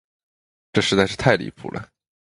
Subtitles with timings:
[0.73, 1.91] 这实在是太离谱了。